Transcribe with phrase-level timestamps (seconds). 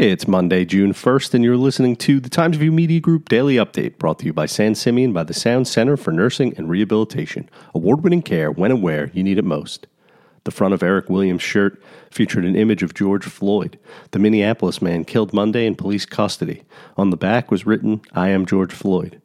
[0.00, 3.98] It's Monday, June 1st, and you're listening to the Times Review Media Group Daily Update,
[3.98, 7.50] brought to you by San Simeon by the Sound Center for Nursing and Rehabilitation.
[7.74, 9.88] Award winning care when and where you need it most.
[10.44, 11.82] The front of Eric Williams' shirt
[12.12, 13.76] featured an image of George Floyd,
[14.12, 16.62] the Minneapolis man killed Monday in police custody.
[16.96, 19.20] On the back was written, I am George Floyd.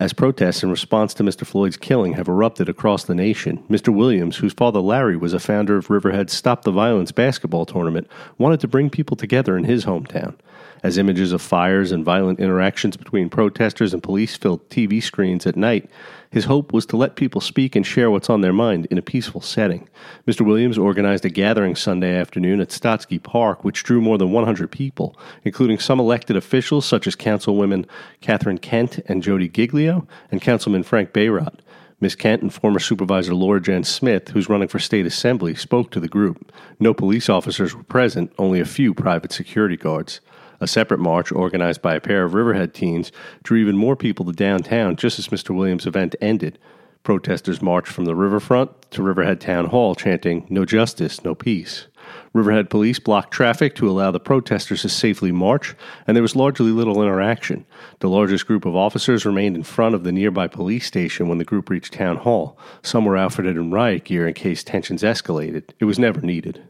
[0.00, 1.44] As protests in response to Mr.
[1.44, 3.94] Floyd's killing have erupted across the nation, Mr.
[3.94, 8.08] Williams, whose father Larry was a founder of Riverhead's Stop the Violence basketball tournament,
[8.38, 10.36] wanted to bring people together in his hometown.
[10.82, 15.56] As images of fires and violent interactions between protesters and police filled TV screens at
[15.56, 15.90] night,
[16.30, 19.02] his hope was to let people speak and share what's on their mind in a
[19.02, 19.88] peaceful setting.
[20.26, 20.46] Mr.
[20.46, 25.18] Williams organized a gathering Sunday afternoon at Stotzky Park, which drew more than 100 people,
[25.44, 27.84] including some elected officials such as Councilwomen
[28.20, 31.58] Catherine Kent and Jodi Giglio, and Councilman Frank Beyrodt.
[32.00, 32.14] Ms.
[32.14, 36.50] Kent and former Supervisor Laura Jens-Smith, who's running for state assembly, spoke to the group.
[36.78, 40.20] No police officers were present, only a few private security guards.
[40.60, 43.10] A separate march, organized by a pair of Riverhead teens,
[43.42, 45.56] drew even more people to downtown just as Mr.
[45.56, 46.58] Williams' event ended.
[47.02, 51.86] Protesters marched from the riverfront to Riverhead Town Hall, chanting, No justice, no peace.
[52.34, 55.74] Riverhead police blocked traffic to allow the protesters to safely march,
[56.06, 57.64] and there was largely little interaction.
[58.00, 61.44] The largest group of officers remained in front of the nearby police station when the
[61.44, 62.58] group reached Town Hall.
[62.82, 65.70] Some were outfitted in riot gear in case tensions escalated.
[65.78, 66.62] It was never needed.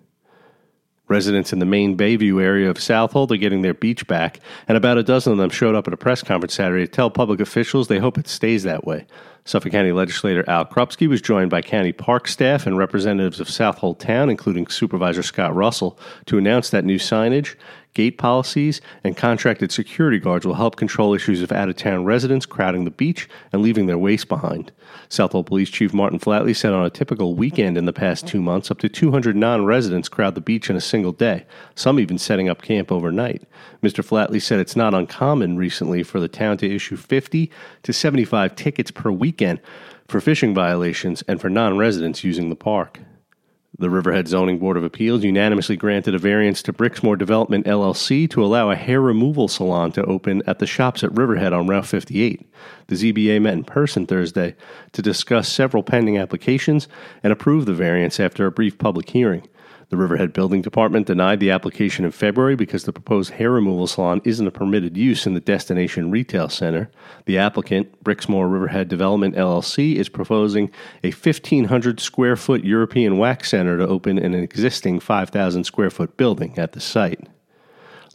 [1.10, 4.96] Residents in the main Bayview area of Southold are getting their beach back, and about
[4.96, 7.88] a dozen of them showed up at a press conference Saturday to tell public officials
[7.88, 9.06] they hope it stays that way.
[9.44, 13.98] Suffolk County legislator Al Krupski was joined by county park staff and representatives of Southold
[13.98, 17.56] Town, including Supervisor Scott Russell, to announce that new signage
[17.94, 22.46] Gate policies and contracted security guards will help control issues of out of town residents
[22.46, 24.70] crowding the beach and leaving their waste behind.
[25.08, 28.70] Southold Police Chief Martin Flatley said on a typical weekend in the past two months,
[28.70, 32.48] up to 200 non residents crowd the beach in a single day, some even setting
[32.48, 33.42] up camp overnight.
[33.82, 34.04] Mr.
[34.04, 37.50] Flatley said it's not uncommon recently for the town to issue 50
[37.82, 39.60] to 75 tickets per weekend
[40.06, 43.00] for fishing violations and for non residents using the park.
[43.80, 48.44] The Riverhead Zoning Board of Appeals unanimously granted a variance to Brixmor Development LLC to
[48.44, 52.46] allow a hair removal salon to open at the shops at Riverhead on Route 58.
[52.88, 54.54] The ZBA met in person Thursday
[54.92, 56.88] to discuss several pending applications
[57.22, 59.48] and approve the variance after a brief public hearing.
[59.90, 64.22] The Riverhead Building Department denied the application in February because the proposed hair removal salon
[64.24, 66.88] isn't a permitted use in the destination retail center.
[67.26, 70.70] The applicant, Brixmor Riverhead Development LLC, is proposing
[71.02, 76.16] a 1,500 square foot European wax center to open in an existing 5,000 square foot
[76.16, 77.26] building at the site.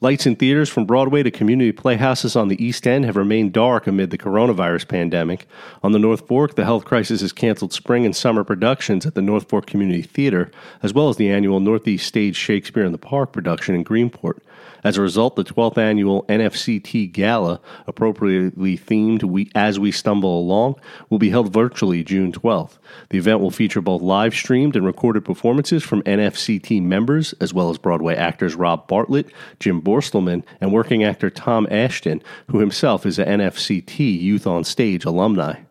[0.02, 3.88] Lights in theaters from Broadway to community playhouses on the East End have remained dark
[3.88, 5.48] amid the coronavirus pandemic.
[5.84, 9.22] On the North Fork, the health crisis has canceled spring and summer productions at the
[9.22, 10.52] North Fork Community Theater,
[10.84, 14.40] as well as the annual Northeast Stage Shakespeare in the Park production in Greenport.
[14.84, 20.76] As a result, the 12th annual NFCT Gala, appropriately themed we, As We Stumble Along,
[21.10, 22.78] will be held virtually June 12th.
[23.10, 27.70] The event will feature both live streamed and recorded performances from NFCT members, as well
[27.70, 29.28] as Broadway actors Rob Bartlett,
[29.60, 35.06] Jim Borstelmann, and working actor Tom Ashton, who himself is a NFCT Youth on Stage
[35.06, 35.65] alumni.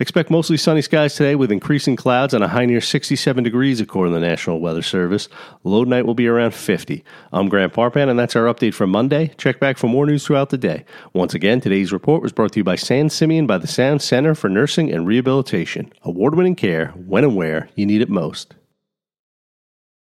[0.00, 4.14] Expect mostly sunny skies today with increasing clouds and a high near 67 degrees, according
[4.14, 5.28] to the National Weather Service.
[5.64, 7.02] Low night will be around 50.
[7.32, 9.32] I'm Grant Parpan, and that's our update for Monday.
[9.38, 10.84] Check back for more news throughout the day.
[11.12, 14.36] Once again, today's report was brought to you by San Simeon by the Sound Center
[14.36, 15.92] for Nursing and Rehabilitation.
[16.04, 18.54] Award winning care when and where you need it most.